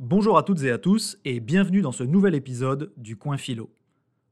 Bonjour 0.00 0.36
à 0.36 0.42
toutes 0.42 0.64
et 0.64 0.72
à 0.72 0.78
tous 0.78 1.18
et 1.24 1.38
bienvenue 1.38 1.80
dans 1.80 1.92
ce 1.92 2.02
nouvel 2.02 2.34
épisode 2.34 2.92
du 2.96 3.14
Coin 3.16 3.36
Philo. 3.36 3.70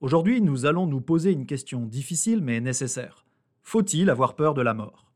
Aujourd'hui, 0.00 0.40
nous 0.40 0.66
allons 0.66 0.88
nous 0.88 1.00
poser 1.00 1.30
une 1.30 1.46
question 1.46 1.86
difficile 1.86 2.42
mais 2.42 2.60
nécessaire. 2.60 3.24
Faut-il 3.62 4.10
avoir 4.10 4.34
peur 4.34 4.54
de 4.54 4.60
la 4.60 4.74
mort? 4.74 5.12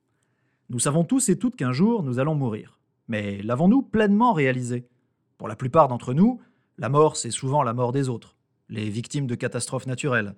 Nous 0.70 0.78
savons 0.78 1.02
tous 1.02 1.28
et 1.30 1.36
toutes 1.36 1.56
qu'un 1.56 1.72
jour 1.72 2.04
nous 2.04 2.20
allons 2.20 2.36
mourir. 2.36 2.78
Mais 3.08 3.42
l'avons-nous 3.42 3.82
pleinement 3.82 4.32
réalisé? 4.32 4.86
Pour 5.36 5.48
la 5.48 5.56
plupart 5.56 5.88
d'entre 5.88 6.14
nous, 6.14 6.40
la 6.78 6.90
mort 6.90 7.16
c'est 7.16 7.32
souvent 7.32 7.64
la 7.64 7.74
mort 7.74 7.90
des 7.90 8.08
autres, 8.08 8.36
les 8.68 8.88
victimes 8.88 9.26
de 9.26 9.34
catastrophes 9.34 9.88
naturelles, 9.88 10.36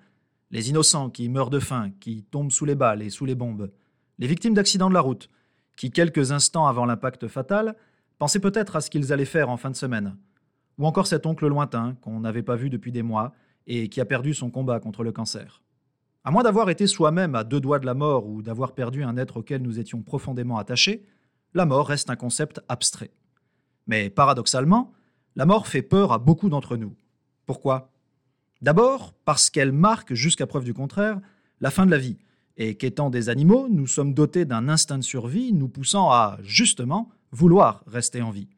les 0.50 0.70
innocents 0.70 1.10
qui 1.10 1.28
meurent 1.28 1.50
de 1.50 1.60
faim, 1.60 1.90
qui 2.00 2.22
tombent 2.22 2.50
sous 2.50 2.64
les 2.64 2.74
balles 2.74 3.02
et 3.02 3.10
sous 3.10 3.26
les 3.26 3.34
bombes, 3.34 3.70
les 4.18 4.26
victimes 4.26 4.54
d'accidents 4.54 4.88
de 4.88 4.94
la 4.94 5.02
route, 5.02 5.28
qui 5.76 5.90
quelques 5.90 6.32
instants 6.32 6.66
avant 6.66 6.86
l'impact 6.86 7.28
fatal 7.28 7.76
pensaient 8.18 8.40
peut-être 8.40 8.76
à 8.76 8.80
ce 8.80 8.90
qu'ils 8.90 9.12
allaient 9.12 9.24
faire 9.24 9.48
en 9.48 9.56
fin 9.56 9.70
de 9.70 9.76
semaine. 9.76 10.16
Ou 10.78 10.86
encore 10.86 11.06
cet 11.06 11.26
oncle 11.26 11.46
lointain 11.46 11.96
qu'on 12.02 12.20
n'avait 12.20 12.42
pas 12.42 12.56
vu 12.56 12.70
depuis 12.70 12.92
des 12.92 13.02
mois 13.02 13.32
et 13.66 13.88
qui 13.88 14.00
a 14.00 14.04
perdu 14.04 14.34
son 14.34 14.50
combat 14.50 14.80
contre 14.80 15.02
le 15.02 15.12
cancer. 15.12 15.62
À 16.24 16.30
moins 16.30 16.42
d'avoir 16.42 16.70
été 16.70 16.86
soi-même 16.86 17.34
à 17.34 17.44
deux 17.44 17.60
doigts 17.60 17.78
de 17.78 17.86
la 17.86 17.94
mort 17.94 18.26
ou 18.26 18.42
d'avoir 18.42 18.72
perdu 18.72 19.02
un 19.02 19.16
être 19.16 19.38
auquel 19.38 19.62
nous 19.62 19.78
étions 19.78 20.02
profondément 20.02 20.58
attachés, 20.58 21.06
la 21.54 21.64
mort 21.64 21.88
reste 21.88 22.10
un 22.10 22.16
concept 22.16 22.60
abstrait. 22.68 23.10
Mais 23.86 24.10
paradoxalement, 24.10 24.92
la 25.36 25.46
mort 25.46 25.66
fait 25.66 25.82
peur 25.82 26.12
à 26.12 26.18
beaucoup 26.18 26.48
d'entre 26.48 26.76
nous. 26.76 26.94
Pourquoi? 27.46 27.90
D'abord 28.60 29.14
parce 29.24 29.50
qu'elle 29.50 29.72
marque, 29.72 30.12
jusqu'à 30.14 30.46
preuve 30.46 30.64
du 30.64 30.74
contraire, 30.74 31.20
la 31.60 31.70
fin 31.70 31.86
de 31.86 31.90
la 31.90 31.98
vie, 31.98 32.18
et 32.56 32.74
qu'étant 32.74 33.08
des 33.08 33.28
animaux, 33.28 33.68
nous 33.70 33.86
sommes 33.86 34.14
dotés 34.14 34.44
d'un 34.44 34.68
instinct 34.68 34.98
de 34.98 35.04
survie 35.04 35.52
nous 35.52 35.68
poussant 35.68 36.10
à, 36.10 36.38
justement, 36.42 37.08
vouloir 37.32 37.82
rester 37.86 38.22
en 38.22 38.30
vie. 38.30 38.48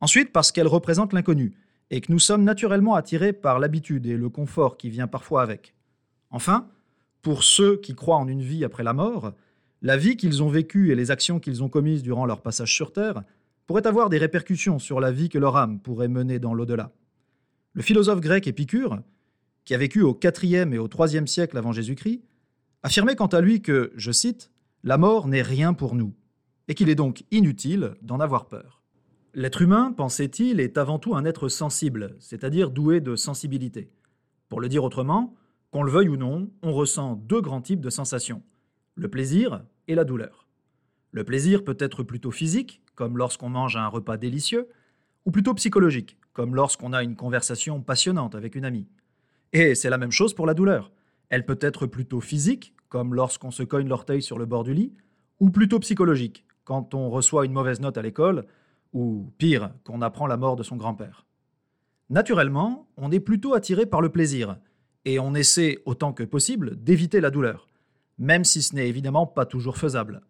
Ensuite, 0.00 0.32
parce 0.32 0.52
qu'elle 0.52 0.66
représente 0.66 1.12
l'inconnu, 1.12 1.54
et 1.90 2.00
que 2.00 2.12
nous 2.12 2.18
sommes 2.18 2.44
naturellement 2.44 2.94
attirés 2.94 3.32
par 3.32 3.58
l'habitude 3.58 4.06
et 4.06 4.16
le 4.16 4.28
confort 4.28 4.76
qui 4.76 4.90
vient 4.90 5.06
parfois 5.06 5.42
avec. 5.42 5.74
Enfin, 6.30 6.68
pour 7.22 7.44
ceux 7.44 7.76
qui 7.76 7.94
croient 7.94 8.16
en 8.16 8.28
une 8.28 8.42
vie 8.42 8.64
après 8.64 8.82
la 8.82 8.92
mort, 8.92 9.32
la 9.82 9.96
vie 9.96 10.16
qu'ils 10.16 10.42
ont 10.42 10.48
vécue 10.48 10.90
et 10.90 10.94
les 10.94 11.10
actions 11.10 11.40
qu'ils 11.40 11.62
ont 11.62 11.68
commises 11.68 12.02
durant 12.02 12.26
leur 12.26 12.42
passage 12.42 12.74
sur 12.74 12.92
Terre 12.92 13.22
pourraient 13.66 13.86
avoir 13.86 14.10
des 14.10 14.18
répercussions 14.18 14.78
sur 14.78 15.00
la 15.00 15.12
vie 15.12 15.28
que 15.28 15.38
leur 15.38 15.56
âme 15.56 15.78
pourrait 15.78 16.08
mener 16.08 16.38
dans 16.38 16.54
l'au-delà. 16.54 16.92
Le 17.72 17.82
philosophe 17.82 18.20
grec 18.20 18.46
Épicure, 18.46 19.00
qui 19.64 19.74
a 19.74 19.78
vécu 19.78 20.02
au 20.02 20.18
IVe 20.22 20.74
et 20.74 20.78
au 20.78 20.88
IIIe 20.88 21.28
siècle 21.28 21.56
avant 21.56 21.72
Jésus-Christ, 21.72 22.22
affirmait 22.82 23.16
quant 23.16 23.26
à 23.26 23.40
lui 23.40 23.62
que, 23.62 23.92
je 23.96 24.12
cite, 24.12 24.50
La 24.82 24.98
mort 24.98 25.28
n'est 25.28 25.42
rien 25.42 25.72
pour 25.72 25.94
nous 25.94 26.14
et 26.68 26.74
qu'il 26.74 26.88
est 26.88 26.94
donc 26.94 27.24
inutile 27.30 27.94
d'en 28.02 28.20
avoir 28.20 28.48
peur. 28.48 28.82
L'être 29.34 29.62
humain, 29.62 29.92
pensait-il, 29.92 30.60
est 30.60 30.78
avant 30.78 30.98
tout 30.98 31.16
un 31.16 31.24
être 31.24 31.48
sensible, 31.48 32.14
c'est-à-dire 32.20 32.70
doué 32.70 33.00
de 33.00 33.16
sensibilité. 33.16 33.90
Pour 34.48 34.60
le 34.60 34.68
dire 34.68 34.84
autrement, 34.84 35.34
qu'on 35.72 35.82
le 35.82 35.90
veuille 35.90 36.08
ou 36.08 36.16
non, 36.16 36.50
on 36.62 36.72
ressent 36.72 37.16
deux 37.16 37.40
grands 37.40 37.60
types 37.60 37.80
de 37.80 37.90
sensations, 37.90 38.42
le 38.94 39.08
plaisir 39.08 39.64
et 39.88 39.96
la 39.96 40.04
douleur. 40.04 40.46
Le 41.10 41.24
plaisir 41.24 41.64
peut 41.64 41.76
être 41.80 42.02
plutôt 42.04 42.30
physique, 42.30 42.80
comme 42.94 43.18
lorsqu'on 43.18 43.48
mange 43.48 43.76
un 43.76 43.88
repas 43.88 44.16
délicieux, 44.16 44.68
ou 45.24 45.32
plutôt 45.32 45.54
psychologique, 45.54 46.16
comme 46.32 46.54
lorsqu'on 46.54 46.92
a 46.92 47.02
une 47.02 47.16
conversation 47.16 47.80
passionnante 47.80 48.34
avec 48.34 48.54
une 48.54 48.64
amie. 48.64 48.86
Et 49.52 49.74
c'est 49.74 49.90
la 49.90 49.98
même 49.98 50.12
chose 50.12 50.34
pour 50.34 50.46
la 50.46 50.54
douleur. 50.54 50.92
Elle 51.28 51.44
peut 51.44 51.58
être 51.60 51.86
plutôt 51.86 52.20
physique, 52.20 52.74
comme 52.88 53.14
lorsqu'on 53.14 53.50
se 53.50 53.64
cogne 53.64 53.88
l'orteil 53.88 54.22
sur 54.22 54.38
le 54.38 54.46
bord 54.46 54.62
du 54.62 54.74
lit, 54.74 54.92
ou 55.40 55.50
plutôt 55.50 55.80
psychologique, 55.80 56.44
quand 56.64 56.94
on 56.94 57.10
reçoit 57.10 57.44
une 57.44 57.52
mauvaise 57.52 57.80
note 57.80 57.98
à 57.98 58.02
l'école, 58.02 58.46
ou 58.92 59.32
pire, 59.38 59.70
qu'on 59.84 60.02
apprend 60.02 60.26
la 60.26 60.36
mort 60.36 60.56
de 60.56 60.62
son 60.62 60.76
grand-père. 60.76 61.26
Naturellement, 62.10 62.86
on 62.96 63.10
est 63.10 63.20
plutôt 63.20 63.54
attiré 63.54 63.86
par 63.86 64.00
le 64.00 64.10
plaisir, 64.10 64.56
et 65.04 65.18
on 65.18 65.34
essaie 65.34 65.78
autant 65.84 66.12
que 66.12 66.22
possible 66.22 66.82
d'éviter 66.82 67.20
la 67.20 67.30
douleur, 67.30 67.66
même 68.18 68.44
si 68.44 68.62
ce 68.62 68.74
n'est 68.74 68.88
évidemment 68.88 69.26
pas 69.26 69.46
toujours 69.46 69.76
faisable. 69.76 70.22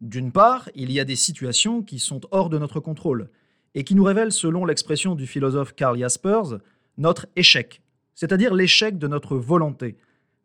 D'une 0.00 0.32
part, 0.32 0.70
il 0.74 0.92
y 0.92 1.00
a 1.00 1.04
des 1.04 1.16
situations 1.16 1.82
qui 1.82 1.98
sont 1.98 2.20
hors 2.30 2.50
de 2.50 2.58
notre 2.58 2.80
contrôle, 2.80 3.30
et 3.74 3.84
qui 3.84 3.94
nous 3.94 4.04
révèlent, 4.04 4.32
selon 4.32 4.64
l'expression 4.64 5.14
du 5.14 5.26
philosophe 5.26 5.74
Karl 5.74 5.98
Jaspers, 5.98 6.58
notre 6.96 7.26
échec, 7.36 7.82
c'est-à-dire 8.14 8.54
l'échec 8.54 8.98
de 8.98 9.08
notre 9.08 9.36
volonté, 9.36 9.96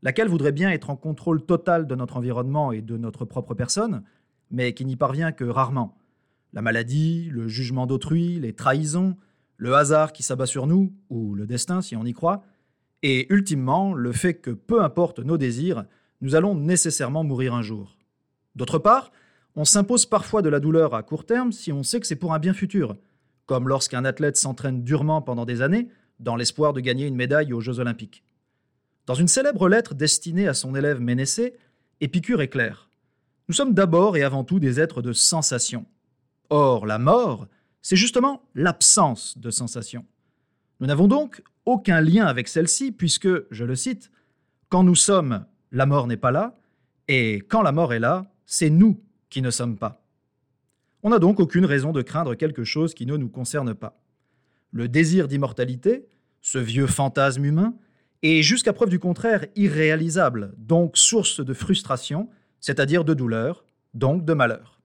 laquelle 0.01 0.27
voudrait 0.27 0.51
bien 0.51 0.69
être 0.69 0.89
en 0.89 0.95
contrôle 0.95 1.43
total 1.45 1.87
de 1.87 1.95
notre 1.95 2.17
environnement 2.17 2.71
et 2.71 2.81
de 2.81 2.97
notre 2.97 3.25
propre 3.25 3.53
personne, 3.53 4.03
mais 4.53 4.73
qui 4.73 4.85
n'y 4.85 4.95
parvient 4.95 5.33
que 5.33 5.43
rarement. 5.43 5.97
La 6.53 6.61
maladie, 6.61 7.27
le 7.31 7.49
jugement 7.49 7.87
d'autrui, 7.87 8.39
les 8.39 8.53
trahisons, 8.53 9.17
le 9.57 9.73
hasard 9.73 10.13
qui 10.13 10.23
s'abat 10.23 10.45
sur 10.45 10.67
nous, 10.67 10.93
ou 11.09 11.33
le 11.33 11.47
destin 11.47 11.81
si 11.81 11.95
on 11.95 12.05
y 12.05 12.13
croit, 12.13 12.43
et 13.01 13.33
ultimement 13.33 13.93
le 13.93 14.13
fait 14.13 14.35
que 14.35 14.51
peu 14.51 14.81
importe 14.81 15.19
nos 15.19 15.37
désirs, 15.37 15.85
nous 16.21 16.35
allons 16.35 16.55
nécessairement 16.55 17.23
mourir 17.23 17.53
un 17.53 17.63
jour. 17.63 17.97
D'autre 18.55 18.77
part, 18.77 19.11
on 19.55 19.65
s'impose 19.65 20.05
parfois 20.05 20.41
de 20.41 20.49
la 20.49 20.59
douleur 20.59 20.93
à 20.93 21.03
court 21.03 21.25
terme 21.25 21.51
si 21.51 21.71
on 21.71 21.83
sait 21.83 21.99
que 21.99 22.07
c'est 22.07 22.15
pour 22.15 22.33
un 22.33 22.39
bien 22.39 22.53
futur, 22.53 22.95
comme 23.47 23.67
lorsqu'un 23.67 24.05
athlète 24.05 24.37
s'entraîne 24.37 24.83
durement 24.83 25.21
pendant 25.21 25.45
des 25.45 25.61
années 25.61 25.89
dans 26.19 26.35
l'espoir 26.35 26.73
de 26.73 26.79
gagner 26.79 27.07
une 27.07 27.15
médaille 27.15 27.53
aux 27.53 27.59
Jeux 27.59 27.79
olympiques. 27.79 28.23
Dans 29.07 29.15
une 29.15 29.27
célèbre 29.27 29.67
lettre 29.67 29.95
destinée 29.95 30.47
à 30.47 30.53
son 30.53 30.75
élève 30.75 31.01
Ménécée, 31.01 31.55
Épicure 31.99 32.41
est 32.41 32.47
clair. 32.47 32.89
Nous 33.49 33.55
sommes 33.55 33.73
d'abord 33.73 34.15
et 34.15 34.23
avant 34.23 34.43
tout 34.43 34.59
des 34.59 34.79
êtres 34.79 35.01
de 35.01 35.11
sensation. 35.11 35.85
Or, 36.49 36.85
la 36.85 36.97
mort, 36.97 37.47
c'est 37.81 37.95
justement 37.95 38.41
l'absence 38.55 39.37
de 39.37 39.51
sensation. 39.51 40.05
Nous 40.79 40.87
n'avons 40.87 41.07
donc 41.07 41.43
aucun 41.65 41.99
lien 41.99 42.25
avec 42.25 42.47
celle-ci 42.47 42.91
puisque, 42.91 43.29
je 43.51 43.65
le 43.65 43.75
cite, 43.75 44.11
quand 44.69 44.83
nous 44.83 44.95
sommes, 44.95 45.45
la 45.71 45.85
mort 45.85 46.07
n'est 46.07 46.17
pas 46.17 46.31
là, 46.31 46.55
et 47.07 47.43
quand 47.49 47.61
la 47.61 47.71
mort 47.71 47.93
est 47.93 47.99
là, 47.99 48.31
c'est 48.45 48.69
nous 48.69 49.01
qui 49.29 49.41
ne 49.41 49.49
sommes 49.49 49.77
pas. 49.77 50.01
On 51.03 51.09
n'a 51.09 51.19
donc 51.19 51.39
aucune 51.39 51.65
raison 51.65 51.91
de 51.91 52.01
craindre 52.01 52.35
quelque 52.35 52.63
chose 52.63 52.93
qui 52.93 53.05
ne 53.05 53.17
nous 53.17 53.29
concerne 53.29 53.73
pas. 53.73 54.01
Le 54.71 54.87
désir 54.87 55.27
d'immortalité, 55.27 56.07
ce 56.41 56.57
vieux 56.57 56.87
fantasme 56.87 57.43
humain, 57.43 57.75
est 58.21 58.41
jusqu'à 58.41 58.71
preuve 58.71 58.89
du 58.89 58.99
contraire 58.99 59.45
irréalisable, 59.55 60.53
donc 60.57 60.97
source 60.97 61.41
de 61.43 61.53
frustration 61.53 62.29
c'est-à-dire 62.63 63.03
de 63.03 63.13
douleur, 63.13 63.65
donc 63.93 64.23
de 64.23 64.33
malheur. 64.33 64.79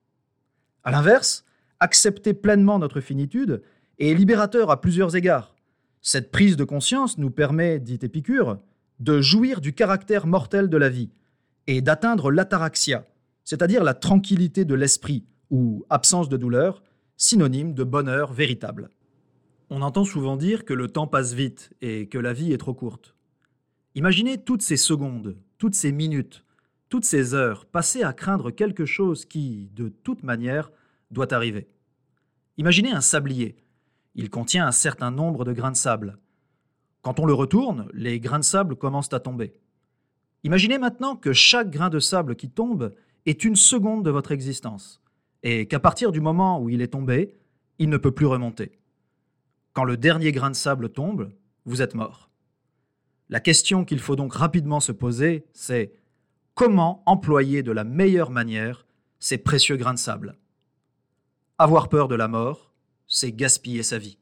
A 0.83 0.91
l'inverse, 0.91 1.45
accepter 1.79 2.33
pleinement 2.33 2.77
notre 2.77 2.99
finitude 2.99 3.63
est 3.99 4.13
libérateur 4.13 4.69
à 4.69 4.81
plusieurs 4.81 5.15
égards. 5.15 5.55
Cette 6.01 6.29
prise 6.29 6.57
de 6.57 6.65
conscience 6.65 7.17
nous 7.17 7.31
permet, 7.31 7.79
dit 7.79 7.97
Épicure, 8.01 8.59
de 8.99 9.21
jouir 9.21 9.61
du 9.61 9.71
caractère 9.71 10.27
mortel 10.27 10.67
de 10.67 10.75
la 10.75 10.89
vie 10.89 11.09
et 11.67 11.79
d'atteindre 11.79 12.31
l'ataraxia, 12.31 13.05
c'est-à-dire 13.45 13.85
la 13.85 13.93
tranquillité 13.93 14.65
de 14.65 14.75
l'esprit 14.75 15.23
ou 15.49 15.85
absence 15.89 16.27
de 16.27 16.35
douleur, 16.35 16.83
synonyme 17.15 17.73
de 17.73 17.85
bonheur 17.85 18.33
véritable. 18.33 18.89
On 19.69 19.81
entend 19.83 20.03
souvent 20.03 20.35
dire 20.35 20.65
que 20.65 20.73
le 20.73 20.89
temps 20.89 21.07
passe 21.07 21.31
vite 21.31 21.71
et 21.79 22.09
que 22.09 22.17
la 22.17 22.33
vie 22.33 22.51
est 22.51 22.57
trop 22.57 22.73
courte. 22.73 23.15
Imaginez 23.95 24.37
toutes 24.37 24.63
ces 24.63 24.75
secondes, 24.77 25.37
toutes 25.57 25.75
ces 25.75 25.93
minutes, 25.93 26.43
toutes 26.89 27.05
ces 27.05 27.33
heures 27.33 27.65
passées 27.65 28.03
à 28.03 28.13
craindre 28.13 28.51
quelque 28.51 28.85
chose 28.85 29.25
qui, 29.25 29.69
de 29.73 29.89
toute 29.89 30.23
manière, 30.23 30.71
doit 31.11 31.33
arriver. 31.33 31.67
Imaginez 32.57 32.91
un 32.91 33.01
sablier. 33.01 33.55
Il 34.15 34.29
contient 34.29 34.67
un 34.67 34.71
certain 34.71 35.11
nombre 35.11 35.45
de 35.45 35.53
grains 35.53 35.71
de 35.71 35.77
sable. 35.77 36.17
Quand 37.01 37.19
on 37.19 37.25
le 37.25 37.33
retourne, 37.33 37.87
les 37.93 38.19
grains 38.19 38.39
de 38.39 38.43
sable 38.43 38.75
commencent 38.75 39.13
à 39.13 39.19
tomber. 39.19 39.53
Imaginez 40.43 40.77
maintenant 40.77 41.15
que 41.15 41.31
chaque 41.31 41.69
grain 41.69 41.89
de 41.89 41.99
sable 41.99 42.35
qui 42.35 42.49
tombe 42.49 42.93
est 43.25 43.43
une 43.43 43.55
seconde 43.55 44.03
de 44.03 44.09
votre 44.09 44.31
existence, 44.31 45.01
et 45.43 45.67
qu'à 45.67 45.79
partir 45.79 46.11
du 46.11 46.21
moment 46.21 46.61
où 46.61 46.69
il 46.69 46.81
est 46.81 46.87
tombé, 46.87 47.37
il 47.77 47.89
ne 47.89 47.97
peut 47.97 48.11
plus 48.11 48.25
remonter. 48.25 48.79
Quand 49.73 49.83
le 49.83 49.97
dernier 49.97 50.31
grain 50.31 50.49
de 50.49 50.55
sable 50.55 50.89
tombe, 50.89 51.31
vous 51.65 51.81
êtes 51.81 51.95
mort. 51.95 52.29
La 53.29 53.39
question 53.39 53.85
qu'il 53.85 53.99
faut 53.99 54.15
donc 54.15 54.33
rapidement 54.33 54.79
se 54.79 54.91
poser, 54.91 55.45
c'est 55.53 55.93
comment 56.59 57.03
employer 57.05 57.63
de 57.63 57.71
la 57.71 57.85
meilleure 57.85 58.31
manière 58.31 58.85
ces 59.17 59.37
précieux 59.37 59.77
grains 59.77 59.93
de 59.93 59.97
sable. 59.97 60.37
Avoir 61.57 61.87
peur 61.87 62.09
de 62.09 62.15
la 62.15 62.27
mort, 62.27 62.73
c'est 63.07 63.31
gaspiller 63.31 63.81
sa 63.81 63.97
vie. 63.97 64.17